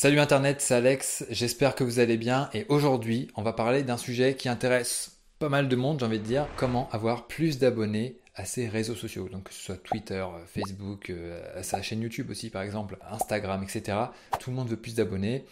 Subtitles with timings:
[0.00, 3.96] Salut Internet, c'est Alex, j'espère que vous allez bien et aujourd'hui on va parler d'un
[3.96, 8.20] sujet qui intéresse pas mal de monde, j'ai envie de dire, comment avoir plus d'abonnés
[8.36, 12.30] à ses réseaux sociaux, donc que ce soit Twitter, Facebook, euh, à sa chaîne YouTube
[12.30, 13.98] aussi par exemple, Instagram, etc.
[14.38, 15.44] Tout le monde veut plus d'abonnés.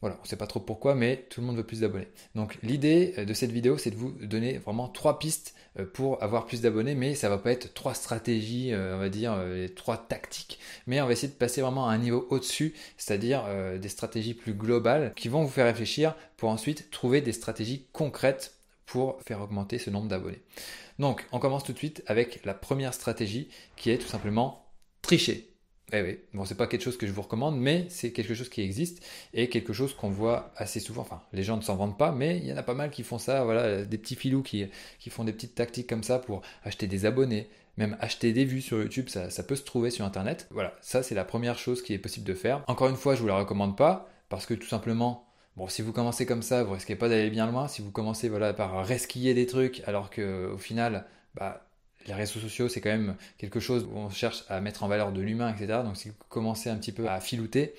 [0.00, 2.08] Voilà, on ne sait pas trop pourquoi, mais tout le monde veut plus d'abonnés.
[2.36, 6.22] Donc l'idée euh, de cette vidéo, c'est de vous donner vraiment trois pistes euh, pour
[6.22, 9.36] avoir plus d'abonnés, mais ça va pas être trois stratégies, euh, on va dire,
[9.74, 13.44] trois tactiques, mais on va essayer de passer vraiment à un niveau au-dessus, c'est-à-dire
[13.78, 18.58] des stratégies plus globales qui vont vous faire réfléchir pour ensuite trouver des stratégies concrètes
[18.86, 20.42] pour faire augmenter ce nombre d'abonnés.
[20.98, 24.66] Donc on commence tout de suite avec la première stratégie qui est tout simplement
[25.02, 25.48] tricher.
[25.92, 28.50] Eh oui, bon, c'est pas quelque chose que je vous recommande, mais c'est quelque chose
[28.50, 29.02] qui existe
[29.32, 31.02] et quelque chose qu'on voit assez souvent.
[31.02, 33.02] Enfin, les gens ne s'en vendent pas, mais il y en a pas mal qui
[33.02, 33.44] font ça.
[33.44, 34.68] Voilà, des petits filous qui,
[35.08, 38.82] font des petites tactiques comme ça pour acheter des abonnés, même acheter des vues sur
[38.82, 40.46] YouTube, ça, ça peut se trouver sur Internet.
[40.50, 42.62] Voilà, ça c'est la première chose qui est possible de faire.
[42.66, 45.24] Encore une fois, je vous la recommande pas parce que tout simplement,
[45.56, 47.66] Bon, si vous commencez comme ça, vous risquez pas d'aller bien loin.
[47.66, 51.67] Si vous commencez voilà, par resquiller des trucs, alors que au final, bah,
[52.08, 55.12] les réseaux sociaux, c'est quand même quelque chose où on cherche à mettre en valeur
[55.12, 55.80] de l'humain, etc.
[55.84, 57.74] Donc si vous commencez un petit peu à filouter,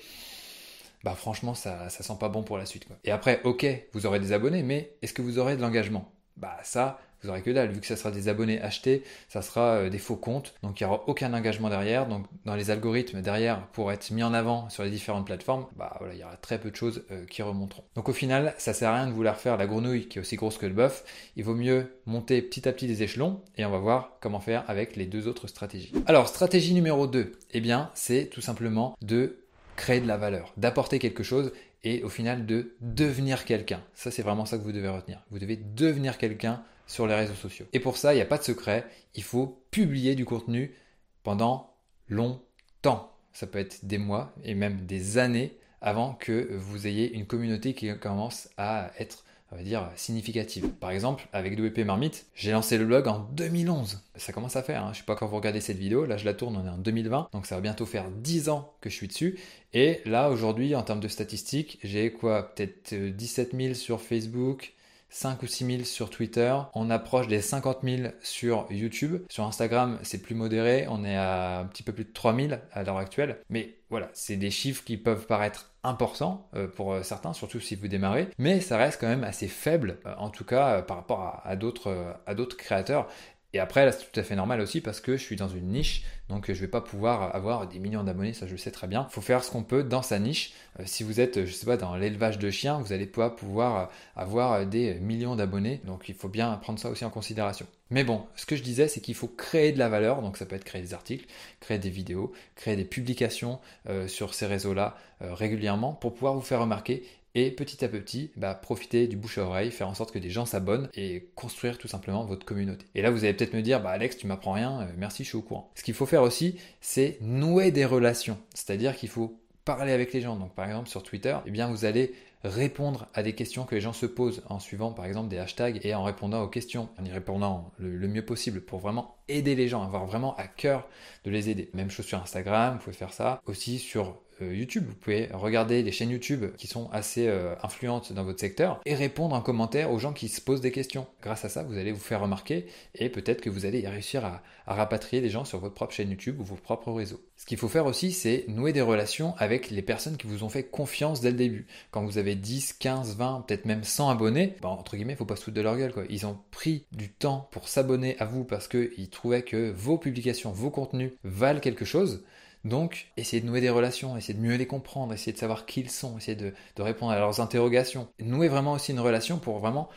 [1.04, 2.86] bah franchement, ça, ça sent pas bon pour la suite.
[3.04, 6.12] Et après, ok, vous aurez des abonnés, mais est-ce que vous aurez de l'engagement?
[6.36, 7.70] Bah ça, vous aurez que dalle.
[7.70, 10.54] Vu que ça sera des abonnés achetés, ça sera euh, des faux comptes.
[10.62, 12.06] Donc il n'y aura aucun engagement derrière.
[12.06, 15.96] Donc dans les algorithmes derrière, pour être mis en avant sur les différentes plateformes, bah
[15.98, 17.84] voilà, il y aura très peu de choses euh, qui remonteront.
[17.94, 20.36] Donc au final, ça sert à rien de vouloir faire la grenouille qui est aussi
[20.36, 21.04] grosse que le bœuf.
[21.36, 24.64] Il vaut mieux monter petit à petit des échelons et on va voir comment faire
[24.68, 25.92] avec les deux autres stratégies.
[26.06, 29.38] Alors stratégie numéro 2, eh bien c'est tout simplement de
[29.76, 31.52] créer de la valeur, d'apporter quelque chose
[31.84, 33.82] et au final de devenir quelqu'un.
[33.94, 35.22] Ça c'est vraiment ça que vous devez retenir.
[35.30, 37.66] Vous devez devenir quelqu'un sur les réseaux sociaux.
[37.72, 40.74] Et pour ça, il n'y a pas de secret, il faut publier du contenu
[41.22, 41.72] pendant
[42.08, 43.12] longtemps.
[43.32, 47.74] Ça peut être des mois et même des années avant que vous ayez une communauté
[47.74, 50.68] qui commence à être on va dire, significative.
[50.68, 54.00] Par exemple, avec WP Marmite, j'ai lancé le blog en 2011.
[54.16, 54.90] Ça commence à faire, hein.
[54.92, 56.70] je ne sais pas quand vous regardez cette vidéo, là je la tourne, on est
[56.70, 59.38] en 2020, donc ça va bientôt faire 10 ans que je suis dessus.
[59.72, 62.54] Et là, aujourd'hui, en termes de statistiques, j'ai quoi?
[62.54, 64.72] Peut-être 17 000 sur Facebook,
[65.10, 69.22] 5 ou 6 000 sur Twitter, on approche des 50 000 sur YouTube.
[69.28, 72.52] Sur Instagram, c'est plus modéré, on est à un petit peu plus de 3 000
[72.72, 73.40] à l'heure actuelle.
[73.50, 77.74] Mais voilà, c'est des chiffres qui peuvent paraître importants euh, pour euh, certains, surtout si
[77.74, 81.42] vous démarrez, mais ça reste quand même assez faible, euh, en tout cas par rapport
[81.44, 83.08] à d'autres créateurs.
[83.52, 85.68] Et après, là, c'est tout à fait normal aussi parce que je suis dans une
[85.68, 88.70] niche, donc je ne vais pas pouvoir avoir des millions d'abonnés, ça je le sais
[88.70, 89.06] très bien.
[89.10, 90.52] Il faut faire ce qu'on peut dans sa niche.
[90.78, 93.90] Euh, si vous êtes, je sais pas, dans l'élevage de chiens, vous n'allez pas pouvoir
[94.14, 97.66] avoir des millions d'abonnés, donc il faut bien prendre ça aussi en considération.
[97.90, 100.46] Mais bon, ce que je disais, c'est qu'il faut créer de la valeur, donc ça
[100.46, 101.26] peut être créer des articles,
[101.58, 103.58] créer des vidéos, créer des publications
[103.88, 107.02] euh, sur ces réseaux-là euh, régulièrement pour pouvoir vous faire remarquer
[107.34, 110.30] et petit à petit bah, profiter du bouche à oreille, faire en sorte que des
[110.30, 112.86] gens s'abonnent et construire tout simplement votre communauté.
[112.94, 115.28] Et là vous allez peut-être me dire bah Alex tu m'apprends rien, euh, merci je
[115.28, 115.70] suis au courant.
[115.74, 120.20] Ce qu'il faut faire aussi c'est nouer des relations, c'est-à-dire qu'il faut parler avec les
[120.20, 120.36] gens.
[120.36, 123.80] Donc par exemple sur Twitter, eh bien vous allez répondre à des questions que les
[123.80, 127.04] gens se posent en suivant par exemple des hashtags et en répondant aux questions, en
[127.04, 130.88] y répondant le, mieux possible pour vraiment aider les gens, avoir vraiment à cœur
[131.24, 131.70] de les aider.
[131.74, 133.42] Même chose sur Instagram, vous pouvez faire ça.
[133.46, 134.84] Aussi sur YouTube.
[134.88, 138.94] Vous pouvez regarder les chaînes YouTube qui sont assez euh, influentes dans votre secteur et
[138.94, 141.06] répondre en commentaire aux gens qui se posent des questions.
[141.22, 144.42] Grâce à ça, vous allez vous faire remarquer et peut-être que vous allez réussir à,
[144.66, 147.20] rapatrier des gens sur votre propre chaîne YouTube ou vos propres réseaux.
[147.36, 150.48] Ce qu'il faut faire aussi, c'est nouer des relations avec les personnes qui vous ont
[150.48, 151.66] fait confiance dès le début.
[151.90, 155.24] Quand vous avez 10, 15, 20, peut-être même 100 abonnés, bah, entre guillemets, il faut
[155.24, 155.92] pas se foutre de leur gueule.
[156.08, 160.52] Ils ont pris du temps pour s'abonner à vous parce qu'ils trouvaient que vos publications,
[160.52, 162.22] vos contenus valent quelque chose.
[162.64, 165.80] Donc, essayez de nouer des relations, essayez de mieux les comprendre, essayez de savoir qui
[165.80, 168.08] ils sont, essayez de, répondre à leurs interrogations.
[168.20, 169.88] Nouez vraiment aussi une relation pour vraiment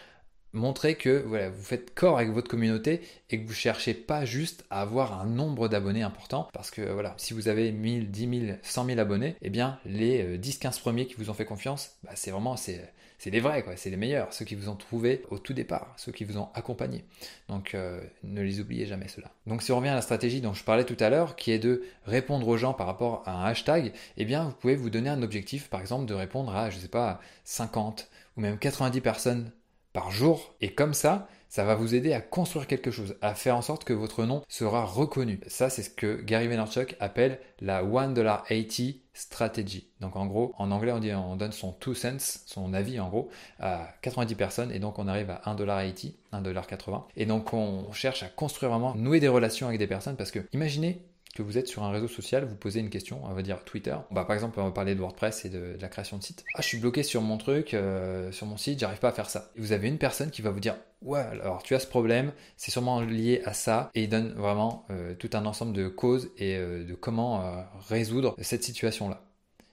[0.53, 4.63] montrer que voilà, vous faites corps avec votre communauté et que vous cherchez pas juste
[4.69, 8.57] à avoir un nombre d'abonnés important parce que voilà, si vous avez 1000, 10 000,
[8.61, 12.11] 100 000 abonnés, eh bien les 10-15 euh, premiers qui vous ont fait confiance, bah,
[12.15, 12.93] c'est vraiment c'est
[13.23, 16.11] c'est les vrais, c'est les meilleurs, ceux qui vous ont trouvé au tout départ, ceux
[16.11, 17.05] qui vous ont accompagné.
[17.47, 19.31] Donc euh, ne les oubliez jamais ceux-là.
[19.47, 21.59] Donc si on revient à la stratégie dont je parlais tout à l'heure, qui est
[21.59, 25.09] de répondre aux gens par rapport à un hashtag, eh bien vous pouvez vous donner
[25.09, 29.51] un objectif, par exemple de répondre à, je sais pas, 50 ou même 90 personnes
[29.93, 30.53] par jour.
[30.61, 33.83] Et comme ça, ça va vous aider à construire quelque chose, à faire en sorte
[33.83, 35.39] que votre nom sera reconnu.
[35.45, 39.87] Ça, c'est ce que Gary Vaynerchuk appelle la $1.80 strategy.
[39.99, 43.09] Donc en gros, en anglais, on, dit, on donne son two cents, son avis en
[43.09, 43.29] gros,
[43.59, 47.03] à 90 personnes et donc on arrive à 1,80$, 1,80$.
[47.15, 50.39] Et donc on cherche à construire vraiment, nouer des relations avec des personnes parce que
[50.53, 53.63] imaginez que vous êtes sur un réseau social, vous posez une question, on va dire
[53.63, 53.95] Twitter.
[54.11, 56.45] Bah, par exemple, on va parler de WordPress et de, la création de site.
[56.53, 59.29] Ah, je suis bloqué sur mon truc, euh, sur mon site, j'arrive pas à faire
[59.29, 59.51] ça.
[59.57, 62.71] vous avez une personne qui va vous dire Ouais, alors tu as ce problème, c'est
[62.71, 66.55] sûrement lié à ça, et il donne vraiment euh, tout un ensemble de causes et
[66.55, 69.25] euh, de comment résoudre cette situation-là.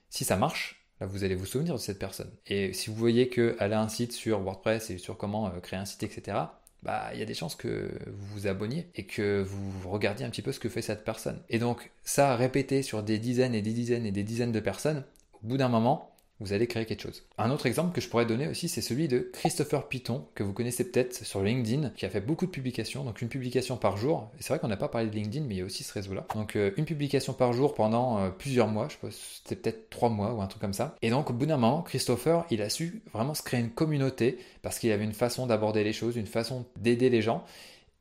[0.09, 2.31] Si ça marche, là vous allez vous souvenir de cette personne.
[2.47, 5.85] Et si vous voyez qu'elle a un site sur WordPress et sur comment créer un
[5.85, 6.37] site, etc.,
[6.83, 10.29] bah, il y a des chances que vous vous abonniez et que vous regardiez un
[10.29, 11.41] petit peu ce que fait cette personne.
[11.49, 15.03] Et donc, ça répété sur des dizaines et des dizaines et des dizaines de personnes,
[15.33, 16.10] au bout d'un moment,
[16.41, 17.23] vous allez créer quelque chose.
[17.37, 20.53] Un autre exemple que je pourrais donner aussi, c'est celui de Christopher Piton, que vous
[20.53, 24.29] connaissez peut-être sur LinkedIn, qui a fait beaucoup de publications, donc une publication par jour.
[24.39, 26.25] C'est vrai qu'on n'a pas parlé de LinkedIn, mais il y a aussi ce réseau-là.
[26.35, 30.09] Donc euh, une publication par jour pendant euh, plusieurs mois, je pense c'était peut-être trois
[30.09, 30.95] mois ou un truc comme ça.
[31.01, 34.39] Et donc au bout d'un moment, Christopher, il a su vraiment se créer une communauté
[34.63, 37.45] parce qu'il avait une façon d'aborder les choses, une façon d'aider les gens.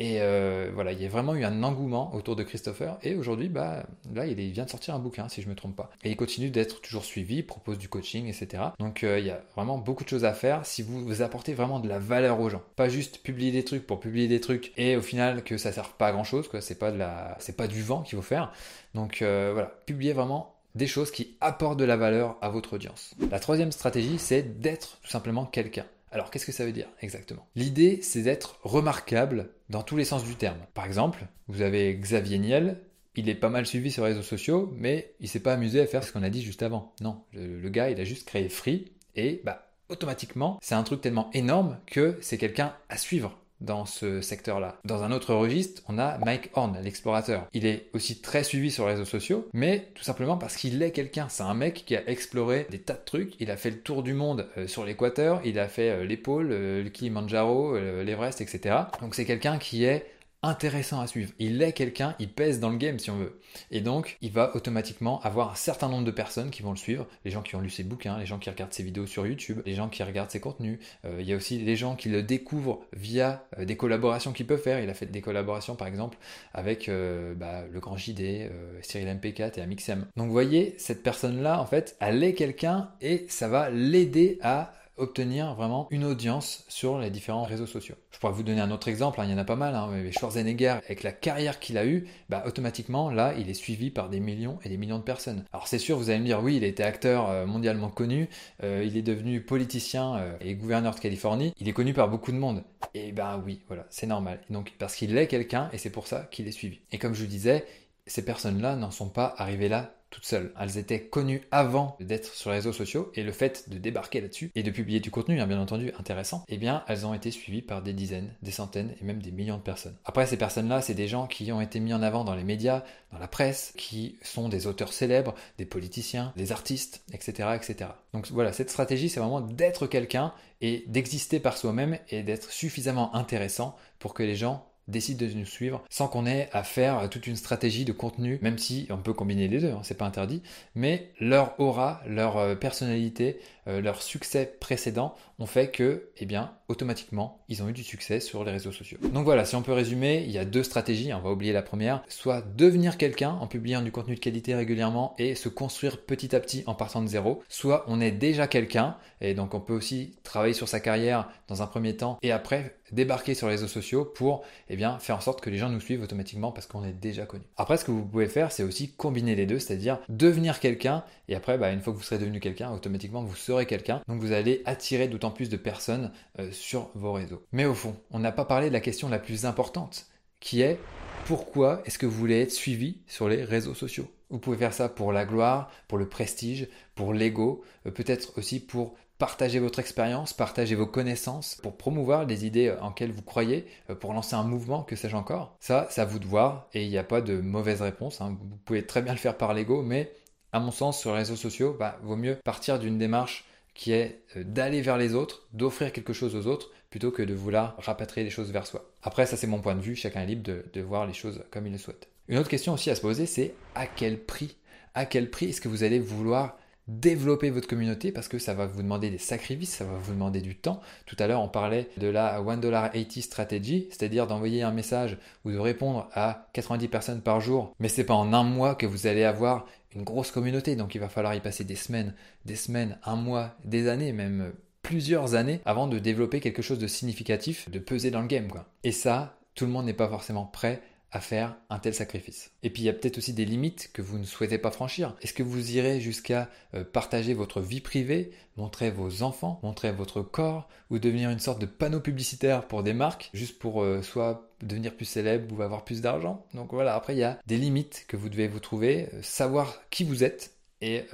[0.01, 2.99] Et euh, voilà, il y a vraiment eu un engouement autour de Christopher.
[3.03, 5.77] Et aujourd'hui, bah, là, il vient de sortir un bouquin, si je ne me trompe
[5.77, 5.91] pas.
[6.03, 8.63] Et il continue d'être toujours suivi, propose du coaching, etc.
[8.79, 11.53] Donc euh, il y a vraiment beaucoup de choses à faire si vous, vous apportez
[11.53, 12.63] vraiment de la valeur aux gens.
[12.77, 15.75] Pas juste publier des trucs pour publier des trucs et au final que ça ne
[15.75, 16.63] sert pas à grand chose, quoi.
[16.63, 18.53] C'est pas pas du vent qu'il faut faire.
[18.95, 23.15] Donc euh, voilà, publier vraiment des choses qui apportent de la valeur à votre audience.
[23.31, 25.85] La troisième stratégie, c'est d'être tout simplement quelqu'un.
[26.13, 27.47] Alors qu'est-ce que ça veut dire exactement?
[27.55, 30.59] L'idée, c'est d'être remarquable dans tous les sens du terme.
[30.75, 32.81] Par exemple, vous avez Xavier Niel,
[33.15, 35.87] il est pas mal suivi sur les réseaux sociaux, mais il s'est pas amusé à
[35.87, 36.93] faire ce qu'on a dit juste avant.
[37.01, 41.31] Non, le, gars, il a juste créé Free, et bah, automatiquement, c'est un truc tellement
[41.33, 44.79] énorme que c'est quelqu'un à suivre dans ce secteur-là.
[44.85, 47.47] Dans un autre registre, on a Mike Horn, l'explorateur.
[47.53, 50.93] Il est aussi très suivi sur les réseaux sociaux, mais tout simplement parce qu'il est
[50.93, 51.29] quelqu'un.
[51.29, 53.35] C'est un mec qui a exploré des tas de trucs.
[53.41, 56.49] Il a fait le tour du monde euh, sur l'équateur, il a fait euh, l'épaule,
[56.53, 58.77] euh, le Kilimanjaro, l'Everest, etc.
[59.01, 60.07] Donc c'est quelqu'un qui est
[60.43, 61.33] intéressant à suivre.
[61.39, 63.39] Il est quelqu'un, il pèse dans le game si on veut.
[63.71, 67.07] Et donc, il va automatiquement avoir un certain nombre de personnes qui vont le suivre.
[67.25, 69.61] Les gens qui ont lu ses bouquins, les gens qui regardent ses vidéos sur YouTube,
[69.67, 70.79] les gens qui regardent ses contenus.
[71.05, 74.47] Euh, il y a aussi les gens qui le découvrent via euh, des collaborations qu'il
[74.47, 74.81] peut faire.
[74.81, 76.17] Il a fait des collaborations par exemple
[76.55, 78.51] avec euh, bah, le grand JD,
[78.83, 80.07] Cyril MP4 et Amixem.
[80.17, 84.73] Donc vous voyez, cette personne-là, en fait, elle est quelqu'un et ça va l'aider à
[85.01, 87.97] obtenir vraiment une audience sur les différents réseaux sociaux.
[88.11, 89.89] Je pourrais vous donner un autre exemple, hein, il y en a pas mal, hein,
[89.91, 94.09] mais Schwarzenegger, avec la carrière qu'il a eue, bah, automatiquement, là, il est suivi par
[94.09, 95.45] des millions et des millions de personnes.
[95.53, 98.29] Alors c'est sûr, vous allez me dire, oui, il été acteur euh, mondialement connu,
[98.63, 102.33] euh, il est devenu politicien euh, et gouverneur de Californie, il est connu par beaucoup
[102.33, 102.65] de monde.
[102.95, 104.41] Et ben oui, voilà, c'est normal.
[104.49, 106.81] Donc parce qu'il est quelqu'un et c'est pour ça qu'il est suivi.
[106.93, 107.65] Et comme je vous disais,
[108.07, 110.53] ces personnes-là n'en sont pas arrivées là toutes seules.
[110.61, 114.51] Elles étaient connues avant d'être sur les réseaux sociaux et le fait de débarquer là-dessus
[114.55, 117.63] et de publier du contenu, hein, bien entendu, intéressant, eh bien, elles ont été suivies
[117.63, 119.97] par des dizaines, des centaines et même des millions de personnes.
[120.05, 122.85] Après, ces personnes-là, c'est des gens qui ont été mis en avant dans les médias,
[123.13, 127.91] dans la presse, qui sont des auteurs célèbres, des politiciens, des artistes, etc., etc.
[128.13, 133.15] Donc voilà, cette stratégie, c'est vraiment d'être quelqu'un et d'exister par soi-même et d'être suffisamment
[133.15, 137.27] intéressant pour que les gens décident de nous suivre sans qu'on ait à faire toute
[137.27, 140.43] une stratégie de contenu, même si on peut combiner les deux, hein, c'est pas interdit,
[140.75, 143.41] mais leur aura, leur euh, personnalité,
[143.71, 148.21] euh, leur succès précédent ont fait que, eh bien, automatiquement, ils ont eu du succès
[148.21, 148.99] sur les réseaux sociaux.
[149.13, 151.63] Donc voilà, si on peut résumer, il y a deux stratégies, on va oublier la
[151.63, 156.37] première, soit devenir quelqu'un en publiant du contenu de qualité régulièrement et se construire petit
[156.37, 159.73] à petit en partant de zéro, soit on est déjà quelqu'un, et donc on peut
[159.73, 163.69] aussi travailler sur sa carrière dans un premier temps et après débarquer sur les réseaux
[163.69, 166.85] sociaux pour eh bien, faire en sorte que les gens nous suivent automatiquement parce qu'on
[166.85, 167.45] est déjà connu.
[167.57, 171.37] Après, ce que vous pouvez faire, c'est aussi combiner les deux, c'est-à-dire devenir quelqu'un et
[171.37, 174.01] après, bah, une fois que vous serez devenu quelqu'un, automatiquement vous serez quelqu'un.
[174.09, 177.43] Donc vous allez attirer d'autant plus de personnes euh, sur vos réseaux.
[177.53, 180.07] Mais au fond, on n'a pas parlé de la question la plus importante
[180.41, 180.79] qui est
[181.27, 184.11] pourquoi est-ce que vous voulez être suivi sur les réseaux sociaux?
[184.31, 188.61] Vous pouvez faire ça pour la gloire, pour le prestige, pour l'ego, euh, peut-être aussi
[188.61, 193.67] pour partager votre expérience, partager vos connaissances, pour promouvoir les idées en lesquelles vous croyez,
[193.91, 195.57] euh, pour lancer un mouvement, que sais-je encore.
[195.61, 198.21] Ça, c'est à vous de voir et il n'y a pas de mauvaise réponse.
[198.21, 198.39] Hein.
[198.41, 200.11] Vous pouvez très bien le faire par l'ego, mais
[200.53, 203.45] à mon sens, sur les réseaux sociaux, bah, vaut mieux partir d'une démarche
[203.81, 207.33] qui est euh, d'aller vers les autres, d'offrir quelque chose aux autres, plutôt que de
[207.33, 208.93] vouloir rapatrier les choses vers soi.
[209.03, 211.43] Après, ça c'est mon point de vue, chacun est libre de, de voir les choses
[211.51, 212.09] comme il le souhaite.
[212.29, 214.59] Une autre question aussi à se poser, c'est à quel prix?
[214.93, 216.59] À quel prix est-ce que vous allez vouloir
[216.89, 218.13] développer votre communauté?
[218.13, 220.83] Parce que ça va vous demander des sacrifices, ça va vous demander du temps.
[221.07, 225.59] Tout à l'heure, on parlait de la $1.80 strategy, c'est-à-dire d'envoyer un message ou de
[225.59, 229.25] répondre à 90 personnes par jour, mais c'est pas en un mois que vous allez
[229.25, 233.17] avoir une grosse communauté, donc il va falloir y passer des semaines, des semaines, un
[233.17, 238.11] mois, des années, même plusieurs années avant de développer quelque chose de significatif, de peser
[238.11, 238.67] dans le game quoi.
[238.85, 240.81] Et ça, tout le monde n'est pas forcément prêt
[241.13, 242.53] à faire un tel sacrifice.
[242.63, 245.17] Et puis il y a peut-être aussi des limites que vous ne souhaitez pas franchir.
[245.23, 250.23] Est-ce que vous irez jusqu'à euh, partager votre vie privée, montrer vos enfants, montrer votre
[250.23, 254.51] corps, ou devenir une sorte de panneau publicitaire pour des marques, juste pour euh, soit
[254.63, 256.47] devenir plus célèbre ou avoir plus d'argent?
[256.55, 259.81] Donc voilà, après il y a des limites que vous devez vous trouver, euh, savoir
[259.91, 261.05] qui vous êtes et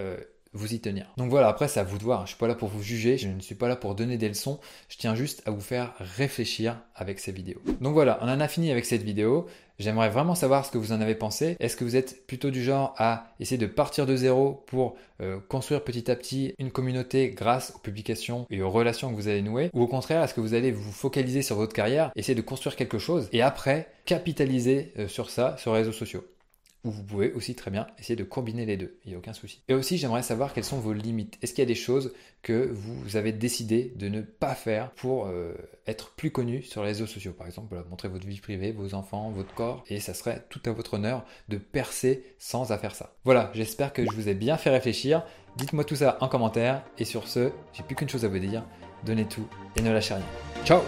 [0.56, 1.06] vous y tenir.
[1.16, 3.18] Donc voilà, après c'est à vous de voir, je suis pas là pour vous juger,
[3.18, 4.58] je ne suis pas là pour donner des leçons,
[4.88, 7.60] je tiens juste à vous faire réfléchir avec ces vidéos.
[7.80, 9.46] Donc voilà, on en a fini avec cette vidéo.
[9.78, 11.56] J'aimerais vraiment savoir ce que vous en avez pensé.
[11.60, 15.38] Est-ce que vous êtes plutôt du genre à essayer de partir de zéro pour euh,
[15.48, 19.42] construire petit à petit une communauté grâce aux publications et aux relations que vous allez
[19.42, 19.68] nouer?
[19.74, 22.74] Ou au contraire, est-ce que vous allez vous focaliser sur votre carrière, essayer de construire
[22.74, 26.24] quelque chose et après capitaliser euh, sur ça sur les réseaux sociaux?
[26.90, 29.62] Vous pouvez aussi très bien essayer de combiner les deux, il n'y a aucun souci.
[29.68, 31.38] Et aussi, j'aimerais savoir quelles sont vos limites.
[31.42, 32.12] Est-ce qu'il y a des choses
[32.42, 35.54] que vous avez décidé de ne pas faire pour euh,
[35.86, 37.32] être plus connu sur les réseaux sociaux?
[37.32, 40.72] Par exemple, montrer votre vie privée, vos enfants, votre corps, et ça serait tout à
[40.72, 43.16] votre honneur de percer sans à faire ça.
[43.24, 45.24] Voilà, j'espère que je vous ai bien fait réfléchir.
[45.56, 48.64] Dites-moi tout ça en commentaire, et sur ce, j'ai plus qu'une chose à vous dire,
[49.04, 50.26] donnez tout et ne lâchez rien.
[50.64, 50.80] Ciao